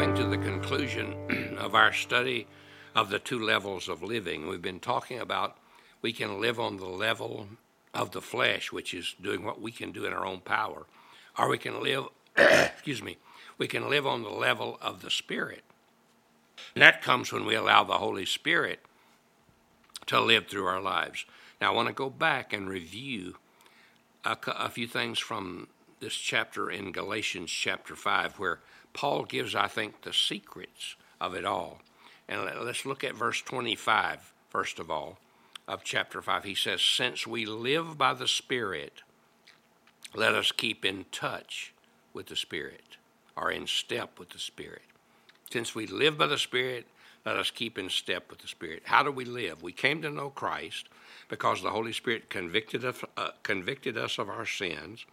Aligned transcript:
coming 0.00 0.16
to 0.16 0.24
the 0.24 0.38
conclusion 0.38 1.14
of 1.58 1.74
our 1.74 1.92
study 1.92 2.46
of 2.94 3.10
the 3.10 3.18
two 3.18 3.38
levels 3.38 3.86
of 3.86 4.02
living. 4.02 4.48
We've 4.48 4.62
been 4.62 4.80
talking 4.80 5.18
about 5.18 5.58
we 6.00 6.10
can 6.10 6.40
live 6.40 6.58
on 6.58 6.78
the 6.78 6.86
level 6.86 7.48
of 7.92 8.12
the 8.12 8.22
flesh, 8.22 8.72
which 8.72 8.94
is 8.94 9.14
doing 9.20 9.44
what 9.44 9.60
we 9.60 9.70
can 9.70 9.92
do 9.92 10.06
in 10.06 10.14
our 10.14 10.24
own 10.24 10.40
power, 10.40 10.86
or 11.38 11.50
we 11.50 11.58
can 11.58 11.82
live, 11.82 12.06
excuse 12.38 13.02
me, 13.02 13.18
we 13.58 13.68
can 13.68 13.90
live 13.90 14.06
on 14.06 14.22
the 14.22 14.30
level 14.30 14.78
of 14.80 15.02
the 15.02 15.10
Spirit. 15.10 15.64
And 16.74 16.80
that 16.80 17.02
comes 17.02 17.30
when 17.30 17.44
we 17.44 17.54
allow 17.54 17.84
the 17.84 17.98
Holy 17.98 18.24
Spirit 18.24 18.80
to 20.06 20.18
live 20.18 20.46
through 20.46 20.64
our 20.64 20.80
lives. 20.80 21.26
Now, 21.60 21.72
I 21.72 21.76
want 21.76 21.88
to 21.88 21.94
go 21.94 22.08
back 22.08 22.54
and 22.54 22.70
review 22.70 23.36
a, 24.24 24.38
a 24.46 24.70
few 24.70 24.86
things 24.86 25.18
from 25.18 25.68
this 26.00 26.14
chapter 26.14 26.70
in 26.70 26.92
Galatians 26.92 27.50
chapter 27.50 27.94
5, 27.94 28.38
where 28.38 28.60
Paul 28.92 29.24
gives, 29.24 29.54
I 29.54 29.68
think, 29.68 30.02
the 30.02 30.12
secrets 30.12 30.96
of 31.20 31.34
it 31.34 31.44
all. 31.44 31.80
And 32.28 32.42
let's 32.64 32.86
look 32.86 33.04
at 33.04 33.14
verse 33.14 33.42
25, 33.42 34.32
first 34.48 34.78
of 34.78 34.90
all, 34.90 35.18
of 35.68 35.84
chapter 35.84 36.22
5. 36.22 36.44
He 36.44 36.54
says, 36.54 36.80
Since 36.80 37.26
we 37.26 37.44
live 37.44 37.98
by 37.98 38.14
the 38.14 38.28
Spirit, 38.28 39.02
let 40.14 40.34
us 40.34 40.52
keep 40.52 40.84
in 40.84 41.04
touch 41.12 41.72
with 42.12 42.26
the 42.26 42.36
Spirit, 42.36 42.96
or 43.36 43.50
in 43.50 43.66
step 43.66 44.18
with 44.18 44.30
the 44.30 44.38
Spirit. 44.38 44.82
Since 45.52 45.74
we 45.74 45.86
live 45.86 46.16
by 46.16 46.26
the 46.26 46.38
Spirit, 46.38 46.86
let 47.26 47.36
us 47.36 47.50
keep 47.50 47.78
in 47.78 47.90
step 47.90 48.30
with 48.30 48.38
the 48.38 48.48
Spirit. 48.48 48.82
How 48.86 49.02
do 49.02 49.10
we 49.10 49.24
live? 49.24 49.62
We 49.62 49.72
came 49.72 50.00
to 50.02 50.10
know 50.10 50.30
Christ 50.30 50.88
because 51.28 51.62
the 51.62 51.70
Holy 51.70 51.92
Spirit 51.92 52.30
convicted 52.30 52.84
us, 52.84 53.02
uh, 53.16 53.30
convicted 53.42 53.98
us 53.98 54.18
of 54.18 54.28
our 54.28 54.46
sins, 54.46 55.04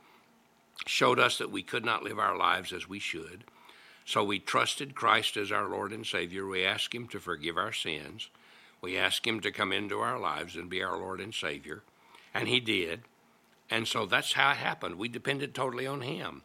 showed 0.86 1.20
us 1.20 1.38
that 1.38 1.52
we 1.52 1.64
could 1.64 1.86
not 1.86 2.04
live 2.04 2.20
our 2.20 2.38
lives 2.38 2.72
as 2.72 2.88
we 2.88 3.00
should 3.00 3.44
so 4.08 4.24
we 4.24 4.40
trusted 4.40 4.96
Christ 4.96 5.36
as 5.36 5.52
our 5.52 5.68
Lord 5.68 5.92
and 5.92 6.06
Savior. 6.06 6.48
We 6.48 6.64
asked 6.64 6.96
Him 6.96 7.10
to 7.10 7.20
forgive 7.20 7.58
our 7.58 7.74
sins. 7.74 8.30
We 8.80 8.98
asked 8.98 9.28
Him 9.28 9.42
to 9.42 9.52
come 9.52 9.74
into 9.74 10.00
our 10.00 10.18
lives 10.18 10.56
and 10.56 10.70
be 10.70 10.82
our 10.82 10.98
Lord 10.98 11.20
and 11.20 11.34
Savior. 11.34 11.84
And 12.34 12.48
He 12.48 12.62
did. 12.62 13.02
And 13.70 13.86
so 13.86 14.06
that's 14.06 14.32
how 14.32 14.52
it 14.52 14.58
happened. 14.58 14.96
We 14.96 15.10
depended 15.10 15.54
totally 15.54 15.86
on 15.86 16.00
Him. 16.00 16.44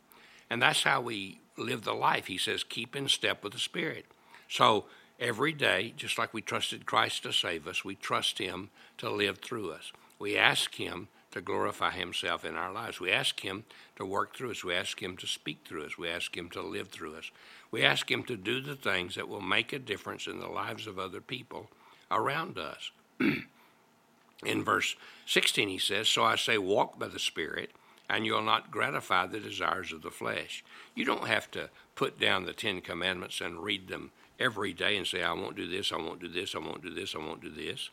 And 0.50 0.60
that's 0.60 0.82
how 0.82 1.02
we 1.02 1.38
live 1.56 1.82
the 1.82 1.92
life. 1.92 2.26
He 2.26 2.36
says, 2.36 2.64
keep 2.64 2.96
in 2.96 3.06
step 3.06 3.44
with 3.44 3.52
the 3.52 3.60
Spirit. 3.60 4.06
So 4.48 4.86
every 5.20 5.52
day, 5.52 5.94
just 5.96 6.18
like 6.18 6.34
we 6.34 6.42
trusted 6.42 6.84
Christ 6.84 7.22
to 7.22 7.32
save 7.32 7.68
us, 7.68 7.84
we 7.84 7.94
trust 7.94 8.38
Him 8.38 8.70
to 8.98 9.08
live 9.08 9.38
through 9.38 9.70
us. 9.70 9.92
We 10.18 10.36
ask 10.36 10.74
Him 10.74 11.06
to 11.32 11.40
glorify 11.40 11.90
Himself 11.90 12.44
in 12.44 12.54
our 12.54 12.72
lives. 12.72 13.00
We 13.00 13.10
ask 13.10 13.40
Him 13.40 13.64
to 13.96 14.04
work 14.04 14.36
through 14.36 14.52
us. 14.52 14.64
We 14.64 14.74
ask 14.74 15.02
Him 15.02 15.16
to 15.18 15.26
speak 15.26 15.60
through 15.66 15.84
us. 15.84 15.98
We 15.98 16.08
ask 16.08 16.36
Him 16.36 16.48
to 16.50 16.62
live 16.62 16.88
through 16.88 17.16
us. 17.16 17.30
We 17.70 17.82
ask 17.82 18.10
Him 18.10 18.22
to 18.24 18.36
do 18.36 18.60
the 18.60 18.76
things 18.76 19.14
that 19.16 19.28
will 19.28 19.40
make 19.40 19.72
a 19.72 19.78
difference 19.78 20.26
in 20.26 20.40
the 20.40 20.48
lives 20.48 20.86
of 20.86 20.98
other 20.98 21.20
people 21.20 21.68
around 22.10 22.58
us. 22.58 22.90
in 24.44 24.64
verse 24.64 24.96
16, 25.26 25.68
He 25.68 25.78
says, 25.78 26.08
So 26.08 26.24
I 26.24 26.36
say, 26.36 26.58
walk 26.58 26.98
by 26.98 27.08
the 27.08 27.18
Spirit, 27.18 27.70
and 28.08 28.26
you'll 28.26 28.42
not 28.42 28.70
gratify 28.70 29.26
the 29.26 29.40
desires 29.40 29.92
of 29.92 30.02
the 30.02 30.10
flesh. 30.10 30.64
You 30.94 31.04
don't 31.04 31.28
have 31.28 31.50
to 31.52 31.70
put 31.94 32.18
down 32.18 32.44
the 32.44 32.52
Ten 32.52 32.80
Commandments 32.80 33.40
and 33.40 33.60
read 33.60 33.88
them 33.88 34.10
every 34.38 34.72
day 34.72 34.96
and 34.96 35.06
say, 35.06 35.22
I 35.22 35.32
won't 35.32 35.56
do 35.56 35.68
this, 35.68 35.92
I 35.92 35.96
won't 35.96 36.20
do 36.20 36.28
this, 36.28 36.54
I 36.54 36.58
won't 36.58 36.82
do 36.82 36.92
this, 36.92 37.14
I 37.14 37.18
won't 37.18 37.40
do 37.40 37.50
this. 37.50 37.90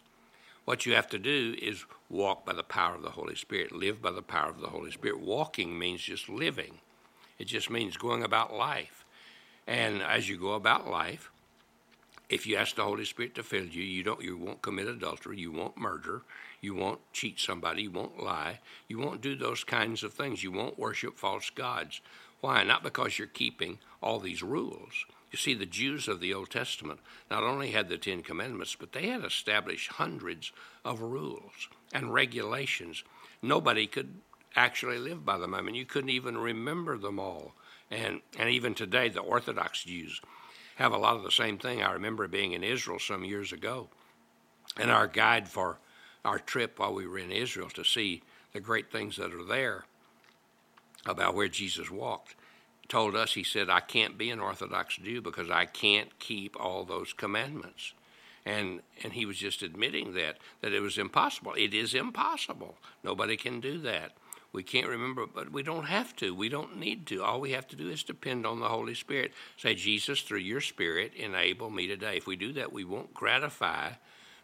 What 0.69 0.85
you 0.85 0.93
have 0.93 1.09
to 1.09 1.17
do 1.17 1.55
is 1.59 1.85
walk 2.11 2.45
by 2.45 2.53
the 2.53 2.61
power 2.61 2.93
of 2.93 3.01
the 3.01 3.09
Holy 3.09 3.33
Spirit, 3.33 3.71
live 3.71 4.03
by 4.03 4.11
the 4.11 4.21
power 4.21 4.51
of 4.51 4.61
the 4.61 4.67
Holy 4.67 4.91
Spirit. 4.91 5.19
Walking 5.19 5.79
means 5.79 5.99
just 5.99 6.29
living, 6.29 6.77
it 7.39 7.45
just 7.45 7.71
means 7.71 7.97
going 7.97 8.21
about 8.21 8.53
life. 8.53 9.03
And 9.65 10.03
as 10.03 10.29
you 10.29 10.37
go 10.37 10.53
about 10.53 10.87
life, 10.87 11.31
if 12.29 12.45
you 12.45 12.55
ask 12.55 12.75
the 12.75 12.83
Holy 12.83 13.05
Spirit 13.05 13.33
to 13.33 13.41
fill 13.41 13.65
you, 13.65 13.81
you 13.81 14.03
don't 14.03 14.21
you 14.21 14.37
won't 14.37 14.61
commit 14.61 14.85
adultery, 14.85 15.39
you 15.39 15.51
won't 15.51 15.75
murder, 15.75 16.21
you 16.61 16.75
won't 16.75 16.99
cheat 17.13 17.39
somebody, 17.39 17.81
you 17.81 17.91
won't 17.91 18.21
lie, 18.21 18.59
you 18.87 18.99
won't 18.99 19.21
do 19.21 19.35
those 19.35 19.63
kinds 19.63 20.03
of 20.03 20.13
things. 20.13 20.43
You 20.43 20.51
won't 20.51 20.77
worship 20.77 21.17
false 21.17 21.49
gods. 21.49 21.99
Why? 22.41 22.63
Not 22.63 22.83
because 22.83 23.17
you're 23.17 23.27
keeping 23.27 23.79
all 24.03 24.19
these 24.19 24.43
rules. 24.43 25.07
You 25.31 25.37
see, 25.37 25.53
the 25.53 25.65
Jews 25.65 26.07
of 26.07 26.19
the 26.19 26.33
Old 26.33 26.49
Testament 26.49 26.99
not 27.29 27.43
only 27.43 27.71
had 27.71 27.87
the 27.87 27.97
Ten 27.97 28.23
Commandments, 28.23 28.75
but 28.75 28.93
they 28.93 29.07
had 29.07 29.23
established 29.23 29.93
hundreds 29.93 30.51
of 30.83 31.01
rules 31.01 31.69
and 31.93 32.13
regulations. 32.13 33.03
Nobody 33.41 33.85
could 33.85 34.15
actually 34.55 34.97
live 34.97 35.25
by 35.25 35.37
them. 35.37 35.53
I 35.53 35.61
mean, 35.61 35.75
you 35.75 35.85
couldn't 35.85 36.09
even 36.09 36.37
remember 36.37 36.97
them 36.97 37.19
all. 37.19 37.53
And, 37.91 38.21
and 38.37 38.49
even 38.49 38.73
today, 38.73 39.09
the 39.09 39.19
Orthodox 39.19 39.83
Jews 39.83 40.21
have 40.75 40.93
a 40.93 40.97
lot 40.97 41.15
of 41.15 41.23
the 41.23 41.31
same 41.31 41.57
thing. 41.57 41.81
I 41.81 41.91
remember 41.91 42.27
being 42.27 42.53
in 42.53 42.63
Israel 42.63 42.99
some 42.99 43.23
years 43.23 43.51
ago, 43.51 43.89
and 44.77 44.89
our 44.89 45.07
guide 45.07 45.47
for 45.47 45.77
our 46.25 46.39
trip 46.39 46.79
while 46.79 46.93
we 46.93 47.07
were 47.07 47.19
in 47.19 47.31
Israel 47.31 47.69
to 47.71 47.83
see 47.83 48.23
the 48.53 48.59
great 48.59 48.91
things 48.91 49.17
that 49.17 49.33
are 49.33 49.43
there 49.43 49.85
about 51.05 51.35
where 51.35 51.47
Jesus 51.47 51.89
walked 51.89 52.35
told 52.89 53.15
us, 53.15 53.33
he 53.33 53.43
said, 53.43 53.69
I 53.69 53.79
can't 53.79 54.17
be 54.17 54.31
an 54.31 54.39
Orthodox 54.39 54.97
Jew 54.97 55.21
because 55.21 55.49
I 55.49 55.65
can't 55.65 56.17
keep 56.19 56.59
all 56.59 56.83
those 56.83 57.13
commandments. 57.13 57.93
And, 58.45 58.81
and 59.03 59.13
he 59.13 59.25
was 59.25 59.37
just 59.37 59.61
admitting 59.61 60.13
that, 60.15 60.37
that 60.61 60.73
it 60.73 60.81
was 60.81 60.97
impossible. 60.97 61.53
It 61.55 61.73
is 61.73 61.93
impossible. 61.93 62.75
Nobody 63.03 63.37
can 63.37 63.59
do 63.59 63.79
that. 63.81 64.13
We 64.51 64.63
can't 64.63 64.87
remember, 64.87 65.27
but 65.27 65.51
we 65.51 65.61
don't 65.61 65.85
have 65.85 66.15
to. 66.17 66.33
We 66.33 66.49
don't 66.49 66.77
need 66.77 67.05
to. 67.07 67.23
All 67.23 67.39
we 67.39 67.51
have 67.51 67.67
to 67.67 67.75
do 67.75 67.89
is 67.89 68.01
depend 68.01 68.47
on 68.47 68.59
the 68.59 68.67
Holy 68.67 68.95
Spirit. 68.95 69.31
Say, 69.57 69.75
Jesus, 69.75 70.21
through 70.21 70.39
your 70.39 70.61
Spirit, 70.61 71.13
enable 71.13 71.69
me 71.69 71.85
today. 71.85 72.17
If 72.17 72.25
we 72.25 72.35
do 72.35 72.53
that, 72.53 72.73
we 72.73 72.83
won't 72.83 73.13
gratify 73.13 73.91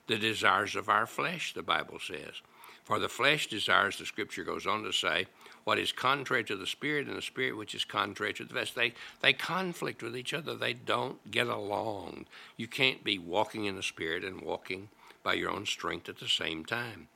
the 0.06 0.18
desires 0.18 0.76
of 0.76 0.90
our 0.90 1.08
flesh, 1.08 1.56
the 1.56 1.64
Bible 1.64 1.98
says. 2.00 2.42
For 2.86 3.00
the 3.00 3.10
flesh 3.10 3.48
desires, 3.48 3.98
the 3.98 4.06
scripture 4.06 4.44
goes 4.44 4.66
on 4.66 4.84
to 4.84 4.94
say, 4.94 5.26
what 5.66 5.80
is 5.80 5.92
contrary 5.92 6.44
to 6.44 6.56
the 6.56 6.68
spirit 6.68 7.08
and 7.08 7.18
the 7.18 7.22
spirit 7.22 7.58
which 7.58 7.74
is 7.74 7.84
contrary 7.84 8.34
to 8.34 8.46
the 8.46 8.54
flesh. 8.54 8.72
They, 8.72 8.94
they 9.22 9.34
conflict 9.34 10.04
with 10.04 10.16
each 10.16 10.34
other. 10.34 10.56
They 10.56 10.74
don't 10.74 11.32
get 11.32 11.48
along. 11.48 12.28
You 12.56 12.68
can't 12.68 13.04
be 13.04 13.18
walking 13.18 13.66
in 13.66 13.76
the 13.76 13.84
spirit 13.84 14.24
and 14.24 14.42
walking 14.42 14.90
by 15.24 15.34
your 15.34 15.50
own 15.50 15.66
strength 15.66 16.08
at 16.08 16.20
the 16.20 16.28
same 16.28 16.64
time. 16.64 17.08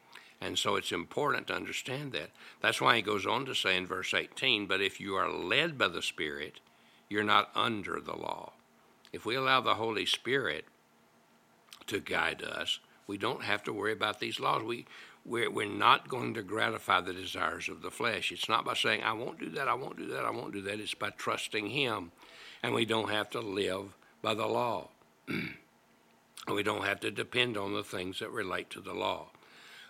And 0.41 0.57
so 0.57 0.75
it's 0.75 0.91
important 0.91 1.47
to 1.47 1.55
understand 1.55 2.11
that. 2.13 2.31
That's 2.61 2.81
why 2.81 2.95
he 2.95 3.01
goes 3.03 3.27
on 3.27 3.45
to 3.45 3.53
say 3.53 3.77
in 3.77 3.85
verse 3.85 4.13
18, 4.13 4.65
but 4.65 4.81
if 4.81 4.99
you 4.99 5.15
are 5.15 5.31
led 5.31 5.77
by 5.77 5.89
the 5.89 6.01
Spirit, 6.01 6.59
you're 7.09 7.23
not 7.23 7.51
under 7.55 7.99
the 7.99 8.15
law. 8.15 8.53
If 9.13 9.25
we 9.25 9.35
allow 9.35 9.61
the 9.61 9.75
Holy 9.75 10.05
Spirit 10.05 10.65
to 11.87 11.99
guide 11.99 12.41
us, 12.41 12.79
we 13.05 13.17
don't 13.17 13.43
have 13.43 13.63
to 13.63 13.73
worry 13.73 13.91
about 13.91 14.19
these 14.19 14.39
laws. 14.39 14.63
We, 14.63 14.85
we're, 15.25 15.49
we're 15.49 15.67
not 15.67 16.09
going 16.09 16.33
to 16.33 16.43
gratify 16.43 17.01
the 17.01 17.13
desires 17.13 17.69
of 17.69 17.81
the 17.81 17.91
flesh. 17.91 18.31
It's 18.31 18.49
not 18.49 18.65
by 18.65 18.73
saying, 18.73 19.03
I 19.03 19.13
won't 19.13 19.39
do 19.39 19.49
that, 19.51 19.67
I 19.67 19.73
won't 19.73 19.97
do 19.97 20.07
that, 20.07 20.25
I 20.25 20.31
won't 20.31 20.53
do 20.53 20.61
that. 20.61 20.79
It's 20.79 20.93
by 20.93 21.11
trusting 21.11 21.67
Him. 21.67 22.11
And 22.63 22.73
we 22.73 22.85
don't 22.85 23.09
have 23.09 23.29
to 23.31 23.39
live 23.39 23.95
by 24.21 24.33
the 24.33 24.47
law. 24.47 24.89
we 26.53 26.63
don't 26.63 26.85
have 26.85 26.99
to 27.01 27.11
depend 27.11 27.57
on 27.57 27.73
the 27.73 27.83
things 27.83 28.19
that 28.19 28.31
relate 28.31 28.69
to 28.71 28.81
the 28.81 28.93
law. 28.93 29.27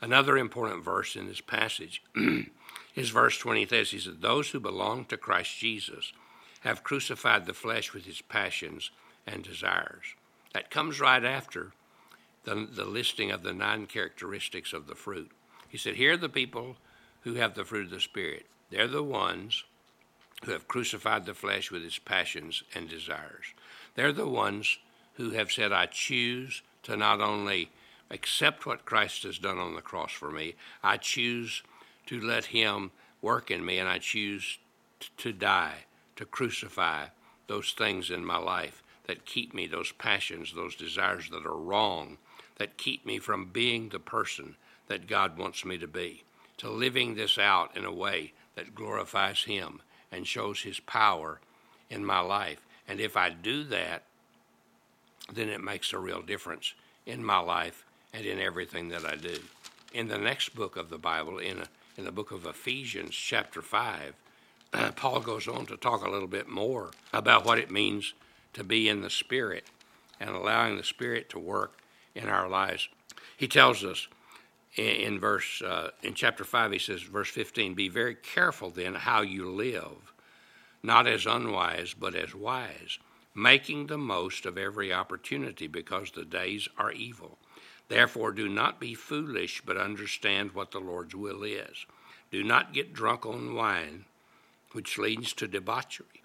Another 0.01 0.37
important 0.37 0.83
verse 0.83 1.15
in 1.15 1.27
this 1.27 1.41
passage 1.41 2.03
is 2.95 3.09
verse 3.09 3.37
20. 3.37 3.65
He 3.65 3.99
said, 3.99 4.21
Those 4.21 4.49
who 4.49 4.59
belong 4.59 5.05
to 5.05 5.17
Christ 5.17 5.57
Jesus 5.57 6.13
have 6.61 6.83
crucified 6.83 7.45
the 7.45 7.53
flesh 7.53 7.93
with 7.93 8.05
his 8.05 8.21
passions 8.21 8.91
and 9.25 9.43
desires. 9.43 10.15
That 10.53 10.71
comes 10.71 10.99
right 10.99 11.23
after 11.23 11.73
the, 12.49 12.67
the 12.71 12.85
listing 12.85 13.31
of 13.31 13.43
the 13.43 13.53
nine 13.53 13.85
characteristics 13.85 14.73
of 14.73 14.87
the 14.87 14.95
fruit. 14.95 15.31
He 15.67 15.77
said, 15.77 15.95
Here 15.95 16.13
are 16.13 16.17
the 16.17 16.29
people 16.29 16.77
who 17.21 17.35
have 17.35 17.53
the 17.53 17.63
fruit 17.63 17.85
of 17.85 17.91
the 17.91 17.99
Spirit. 17.99 18.47
They're 18.71 18.87
the 18.87 19.03
ones 19.03 19.63
who 20.43 20.51
have 20.51 20.67
crucified 20.67 21.25
the 21.25 21.33
flesh 21.33 21.69
with 21.69 21.83
its 21.83 21.99
passions 21.99 22.63
and 22.73 22.89
desires. 22.89 23.45
They're 23.95 24.13
the 24.13 24.27
ones 24.27 24.79
who 25.15 25.31
have 25.31 25.51
said, 25.51 25.71
I 25.71 25.85
choose 25.85 26.61
to 26.83 26.97
not 26.97 27.21
only 27.21 27.69
accept 28.09 28.65
what 28.65 28.85
Christ 28.85 29.23
has 29.23 29.37
done 29.37 29.59
on 29.59 29.75
the 29.75 29.81
cross 29.81 30.11
for 30.11 30.31
me, 30.31 30.55
I 30.83 30.97
choose 30.97 31.61
to 32.07 32.19
let 32.19 32.45
Him 32.45 32.91
work 33.21 33.51
in 33.51 33.63
me, 33.63 33.77
and 33.77 33.87
I 33.87 33.99
choose 33.99 34.57
t- 34.99 35.09
to 35.17 35.33
die, 35.33 35.85
to 36.15 36.25
crucify 36.25 37.07
those 37.47 37.73
things 37.73 38.09
in 38.09 38.25
my 38.25 38.37
life 38.37 38.81
that 39.05 39.25
keep 39.25 39.53
me, 39.53 39.67
those 39.67 39.91
passions, 39.91 40.53
those 40.53 40.75
desires 40.75 41.29
that 41.29 41.45
are 41.45 41.57
wrong 41.57 42.17
that 42.59 42.77
keep 42.77 43.05
me 43.05 43.17
from 43.17 43.47
being 43.47 43.89
the 43.89 43.99
person 43.99 44.55
that 44.87 45.07
God 45.07 45.37
wants 45.37 45.65
me 45.65 45.77
to 45.79 45.87
be, 45.87 46.23
to 46.57 46.69
living 46.69 47.15
this 47.15 47.39
out 47.39 47.75
in 47.75 47.85
a 47.85 47.93
way 47.93 48.33
that 48.55 48.75
glorifies 48.75 49.45
Him 49.45 49.81
and 50.11 50.27
shows 50.27 50.61
His 50.61 50.79
power 50.79 51.39
in 51.89 52.05
my 52.05 52.19
life. 52.19 52.65
And 52.87 52.99
if 52.99 53.17
I 53.17 53.29
do 53.29 53.63
that, 53.65 54.03
then 55.33 55.49
it 55.49 55.63
makes 55.63 55.93
a 55.93 55.99
real 55.99 56.21
difference 56.21 56.73
in 57.05 57.23
my 57.23 57.39
life 57.39 57.85
and 58.13 58.25
in 58.25 58.39
everything 58.39 58.89
that 58.89 59.05
I 59.05 59.15
do. 59.15 59.37
In 59.93 60.07
the 60.07 60.17
next 60.17 60.55
book 60.55 60.75
of 60.75 60.89
the 60.89 60.97
Bible, 60.97 61.39
in, 61.39 61.59
a, 61.59 61.65
in 61.97 62.05
the 62.05 62.11
book 62.11 62.31
of 62.31 62.45
Ephesians, 62.45 63.15
chapter 63.15 63.61
5, 63.61 64.13
Paul 64.95 65.19
goes 65.21 65.47
on 65.47 65.65
to 65.67 65.77
talk 65.77 66.05
a 66.05 66.09
little 66.09 66.27
bit 66.27 66.47
more 66.47 66.91
about 67.13 67.45
what 67.45 67.59
it 67.59 67.71
means 67.71 68.13
to 68.53 68.63
be 68.63 68.89
in 68.89 69.01
the 69.01 69.09
Spirit 69.09 69.65
and 70.19 70.31
allowing 70.31 70.77
the 70.77 70.83
Spirit 70.83 71.29
to 71.29 71.39
work 71.39 71.79
in 72.15 72.27
our 72.27 72.47
lives. 72.49 72.89
He 73.37 73.47
tells 73.47 73.83
us 73.83 74.07
in, 74.75 75.19
verse 75.19 75.61
uh, 75.61 75.91
in 76.03 76.13
chapter 76.13 76.43
five, 76.43 76.71
he 76.71 76.79
says, 76.79 77.01
verse 77.01 77.29
fifteen, 77.29 77.73
"Be 77.73 77.89
very 77.89 78.15
careful 78.15 78.69
then 78.69 78.95
how 78.95 79.21
you 79.21 79.49
live, 79.49 80.13
not 80.83 81.07
as 81.07 81.25
unwise, 81.25 81.93
but 81.93 82.15
as 82.15 82.35
wise, 82.35 82.99
making 83.35 83.87
the 83.87 83.97
most 83.97 84.45
of 84.45 84.57
every 84.57 84.93
opportunity, 84.93 85.67
because 85.67 86.11
the 86.11 86.25
days 86.25 86.67
are 86.77 86.91
evil. 86.91 87.37
Therefore, 87.87 88.31
do 88.31 88.47
not 88.47 88.79
be 88.79 88.93
foolish, 88.93 89.61
but 89.65 89.77
understand 89.77 90.51
what 90.51 90.71
the 90.71 90.79
Lord's 90.79 91.15
will 91.15 91.43
is. 91.43 91.85
Do 92.31 92.43
not 92.43 92.73
get 92.73 92.93
drunk 92.93 93.25
on 93.25 93.55
wine, 93.55 94.05
which 94.73 94.97
leads 94.97 95.33
to 95.33 95.47
debauchery." 95.47 96.21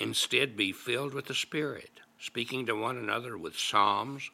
Instead, 0.00 0.56
be 0.56 0.72
filled 0.72 1.12
with 1.12 1.26
the 1.26 1.34
Spirit, 1.34 2.00
speaking 2.18 2.64
to 2.66 2.74
one 2.74 2.96
another 2.96 3.36
with 3.36 3.58
psalms, 3.58 4.30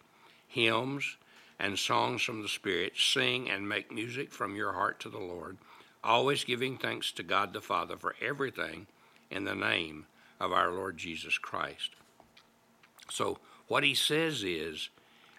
hymns, 0.49 1.17
and 1.59 1.79
songs 1.79 2.23
from 2.23 2.43
the 2.43 2.49
Spirit. 2.49 2.93
Sing 2.97 3.49
and 3.49 3.69
make 3.69 3.93
music 3.93 4.33
from 4.33 4.57
your 4.57 4.73
heart 4.73 5.01
to 5.01 5.09
the 5.09 5.19
Lord, 5.19 5.59
always 6.03 6.45
giving 6.45 6.77
thanks 6.77 7.13
to 7.13 7.23
God 7.23 7.53
the 7.53 7.61
Father 7.61 7.97
for 7.97 8.15
everything 8.21 8.87
in 9.31 9.45
the 9.45 9.55
name 9.55 10.07
of 10.41 10.53
our 10.53 10.73
Lord 10.73 10.97
Jesus 10.97 11.39
Christ. 11.39 11.91
So, 13.11 13.39
what 13.67 13.85
he 13.85 13.95
says 13.95 14.43
is, 14.43 14.89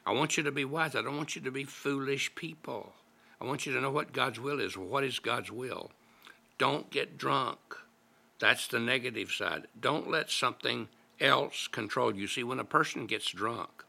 I 0.05 0.11
want 0.11 0.37
you 0.37 0.43
to 0.43 0.51
be 0.51 0.65
wise. 0.65 0.95
I 0.95 1.01
don't 1.01 1.17
want 1.17 1.35
you 1.35 1.41
to 1.41 1.51
be 1.51 1.63
foolish 1.63 2.33
people. 2.35 2.93
I 3.41 3.45
want 3.45 3.65
you 3.65 3.73
to 3.73 3.81
know 3.81 3.91
what 3.91 4.13
God's 4.13 4.39
will 4.39 4.59
is. 4.59 4.77
What 4.77 5.03
is 5.03 5.19
God's 5.19 5.51
will? 5.51 5.91
Don't 6.57 6.89
get 6.89 7.17
drunk. 7.17 7.57
That's 8.39 8.67
the 8.67 8.79
negative 8.79 9.31
side. 9.31 9.67
Don't 9.79 10.09
let 10.09 10.29
something 10.29 10.87
else 11.19 11.67
control 11.67 12.15
you. 12.15 12.27
See, 12.27 12.43
when 12.43 12.59
a 12.59 12.65
person 12.65 13.05
gets 13.05 13.31
drunk, 13.31 13.85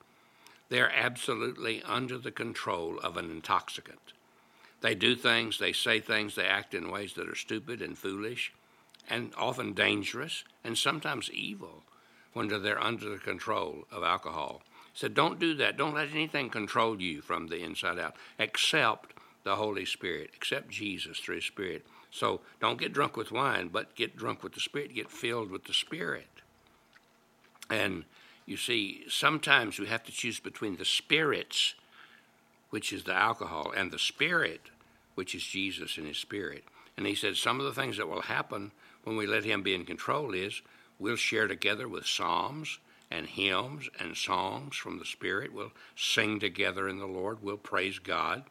they're 0.71 0.91
absolutely 0.91 1.83
under 1.83 2.17
the 2.17 2.31
control 2.31 2.99
of 3.01 3.17
an 3.17 3.31
intoxicant. 3.31 4.15
They 4.81 4.95
do 4.95 5.15
things, 5.15 5.59
they 5.59 5.73
say 5.73 6.01
things, 6.01 6.35
they 6.35 6.47
act 6.47 6.73
in 6.73 6.91
ways 6.91 7.13
that 7.15 7.29
are 7.29 7.35
stupid 7.35 7.83
and 7.83 7.99
foolish 7.99 8.53
and 9.09 9.33
often 9.37 9.75
dangerous 9.75 10.45
and 10.65 10.79
sometimes 10.79 11.31
evil 11.31 11.83
when 12.33 12.49
they're 12.49 12.83
under 12.83 13.11
the 13.11 13.19
control 13.19 13.85
of 13.91 14.03
alcohol. 14.03 14.63
So 14.95 15.09
don't 15.09 15.39
do 15.39 15.55
that. 15.55 15.77
Don't 15.77 15.95
let 15.95 16.11
anything 16.11 16.51
control 16.51 17.01
you 17.01 17.21
from 17.21 17.49
the 17.49 17.63
inside 17.63 17.99
out 17.99 18.17
except 18.39 19.15
the 19.45 19.57
Holy 19.57 19.85
Spirit, 19.85 20.31
except 20.35 20.71
Jesus 20.71 21.19
through 21.19 21.37
His 21.37 21.45
Spirit. 21.45 21.87
So 22.11 22.41
don't 22.61 22.79
get 22.79 22.93
drunk 22.93 23.17
with 23.17 23.33
wine, 23.33 23.69
but 23.69 23.95
get 23.95 24.17
drunk 24.17 24.43
with 24.43 24.55
the 24.55 24.61
Spirit. 24.61 24.95
Get 24.95 25.11
filled 25.11 25.51
with 25.51 25.65
the 25.65 25.75
Spirit. 25.75 26.29
And 27.69 28.05
you 28.47 28.57
see, 28.57 29.05
sometimes 29.09 29.79
we 29.79 29.87
have 29.87 30.03
to 30.05 30.13
choose 30.13 30.41
between 30.41 30.77
the 30.77 30.85
spirits, 30.85 31.75
which 32.71 32.93
is 32.93 33.05
the 33.05 33.15
alcohol, 33.15 33.73
and 33.77 33.91
the 33.91 33.99
Spirit, 33.99 34.61
which 35.15 35.35
is 35.35 35.43
Jesus 35.45 35.99
and 35.99 36.07
His 36.07 36.19
Spirit. 36.19 36.65
And 36.97 37.07
he 37.07 37.15
said 37.15 37.37
some 37.37 37.61
of 37.61 37.67
the 37.67 37.73
things 37.73 37.97
that 37.97 38.09
will 38.09 38.23
happen 38.23 38.73
when 39.05 39.17
we 39.17 39.27
let 39.27 39.45
Him 39.45 39.63
be 39.63 39.75
in 39.75 39.85
control 39.85 40.35
is 40.35 40.63
we'll 40.99 41.17
share 41.17 41.49
together 41.49 41.89
with 41.89 42.07
psalms 42.07 42.79
and 43.11 43.27
hymns 43.27 43.89
and 43.99 44.17
songs 44.17 44.77
from 44.77 44.99
the 44.99 45.05
Spirit. 45.05 45.53
We'll 45.53 45.73
sing 45.97 46.39
together 46.39 46.89
in 46.89 46.99
the 46.99 47.07
Lord. 47.07 47.43
We'll 47.43 47.57
praise 47.57 47.99
God. 47.99 48.45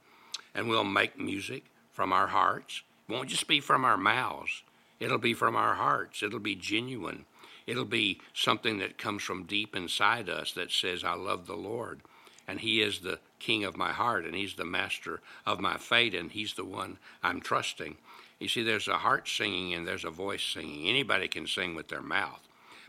And 0.54 0.68
we'll 0.68 0.84
make 0.84 1.20
music 1.20 1.66
from 1.92 2.12
our 2.12 2.28
hearts 2.28 2.82
It 3.08 3.12
won't 3.12 3.30
just 3.30 3.48
be 3.48 3.60
from 3.60 3.86
our 3.86 3.98
mouths, 3.98 4.64
it'll 5.00 5.18
be 5.18 5.34
from 5.34 5.56
our 5.56 5.76
hearts. 5.76 6.24
It'll 6.24 6.40
be 6.40 6.56
genuine. 6.56 7.26
It'll 7.70 7.86
be 7.86 8.20
something 8.34 8.80
that 8.80 8.98
comes 8.98 9.22
from 9.22 9.44
deep 9.44 9.76
inside 9.76 10.28
us 10.28 10.52
that 10.54 10.72
says, 10.72 11.04
I 11.04 11.14
love 11.14 11.46
the 11.46 11.56
Lord. 11.56 12.02
And 12.48 12.60
He 12.60 12.82
is 12.82 13.00
the 13.00 13.20
King 13.38 13.64
of 13.64 13.78
my 13.78 13.92
heart, 13.92 14.26
and 14.26 14.34
He's 14.34 14.56
the 14.56 14.66
master 14.66 15.22
of 15.46 15.60
my 15.60 15.78
fate, 15.78 16.16
and 16.16 16.32
He's 16.32 16.56
the 16.56 16.66
one 16.66 16.98
I'm 17.22 17.42
trusting. 17.42 17.98
You 18.40 18.48
see, 18.48 18.64
there's 18.64 18.88
a 18.88 18.98
heart 18.98 19.28
singing 19.28 19.74
and 19.74 19.88
there's 19.88 20.06
a 20.06 20.10
voice 20.10 20.44
singing. 20.44 20.88
Anybody 20.88 21.28
can 21.28 21.46
sing 21.46 21.76
with 21.76 21.90
their 21.90 22.02
mouth, 22.02 22.42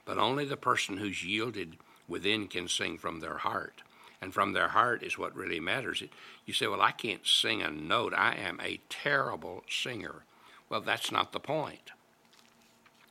but 0.05 0.17
only 0.17 0.45
the 0.45 0.57
person 0.57 0.97
who's 0.97 1.25
yielded 1.25 1.77
within 2.09 2.47
can 2.47 2.69
sing 2.69 2.97
from 2.97 3.21
their 3.21 3.39
heart 3.39 3.83
and 4.21 4.33
from 4.33 4.53
their 4.53 4.69
heart 4.69 5.03
is 5.03 5.19
what 5.19 5.35
really 5.35 5.61
matters. 5.61 6.03
You 6.47 6.55
say, 6.55 6.67
Well, 6.67 6.83
I 6.83 6.93
can't 6.93 7.27
sing 7.27 7.63
a 7.63 7.71
note. 7.71 8.13
I 8.17 8.35
am 8.37 8.61
a 8.61 8.81
terrible 8.89 9.65
singer. 9.69 10.25
Well, 10.69 10.81
that's 10.81 11.11
not 11.11 11.33
the 11.33 11.41
point. 11.41 11.91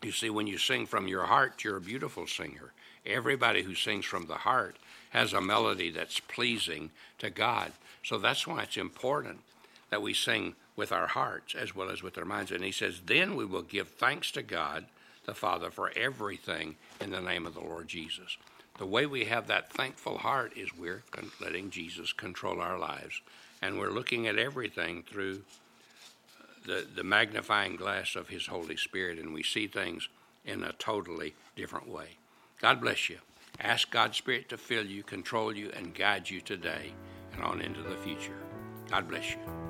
You 0.02 0.12
see, 0.12 0.30
when 0.30 0.48
you 0.48 0.58
sing 0.58 0.86
from 0.86 1.08
your 1.08 1.26
heart, 1.26 1.64
you're 1.64 1.78
a 1.78 1.82
beautiful 1.82 2.26
singer. 2.26 2.72
Everybody 3.06 3.64
who 3.64 3.76
sings 3.76 4.06
from 4.06 4.28
the 4.28 4.36
heart 4.36 4.78
has 5.10 5.34
a 5.34 5.42
melody 5.42 5.92
that's 5.92 6.20
pleasing 6.20 6.92
to 7.18 7.30
God. 7.30 7.72
So 8.04 8.18
that's 8.18 8.48
why 8.48 8.64
it's 8.64 8.78
important 8.78 9.40
that 9.90 10.02
we 10.02 10.14
sing 10.14 10.56
with 10.76 10.92
our 10.92 11.08
hearts 11.08 11.56
as 11.56 11.76
well 11.76 11.90
as 11.90 12.02
with 12.02 12.18
our 12.18 12.26
minds. 12.26 12.52
And 12.52 12.64
he 12.64 12.72
says, 12.72 13.02
Then 13.06 13.36
we 13.36 13.46
will 13.46 13.62
give 13.62 13.90
thanks 13.90 14.32
to 14.32 14.42
God 14.42 14.86
the 15.26 15.34
Father 15.34 15.70
for 15.70 15.92
everything 15.96 16.76
in 17.02 17.12
the 17.12 17.22
name 17.22 17.46
of 17.46 17.54
the 17.54 17.60
Lord 17.60 17.88
Jesus. 17.88 18.38
The 18.78 18.86
way 18.86 19.06
we 19.06 19.26
have 19.26 19.48
that 19.48 19.74
thankful 19.74 20.20
heart 20.20 20.54
is 20.56 20.70
we're 20.74 21.04
letting 21.42 21.70
Jesus 21.70 22.14
control 22.14 22.62
our 22.62 22.80
lives. 22.80 23.22
And 23.62 23.78
we're 23.78 23.92
looking 23.92 24.26
at 24.28 24.40
everything 24.40 25.04
through 25.04 25.42
the, 26.66 26.86
the 26.96 27.04
magnifying 27.04 27.76
glass 27.76 28.16
of 28.16 28.30
His 28.30 28.48
Holy 28.48 28.78
Spirit, 28.78 29.20
and 29.20 29.34
we 29.34 29.44
see 29.44 29.68
things 29.68 30.10
in 30.46 30.64
a 30.64 30.74
totally 30.74 31.36
different 31.56 31.88
way. 31.88 32.18
God 32.62 32.82
bless 32.82 33.10
you. 33.10 33.18
Ask 33.60 33.92
God's 33.92 34.18
Spirit 34.18 34.50
to 34.50 34.58
fill 34.58 34.86
you, 34.86 35.04
control 35.04 35.56
you, 35.56 35.72
and 35.76 35.94
guide 35.94 36.30
you 36.30 36.42
today 36.42 36.94
and 37.34 37.44
on 37.44 37.62
into 37.62 37.82
the 37.82 37.98
future. 37.98 38.38
God 38.90 39.08
bless 39.08 39.32
you. 39.32 39.69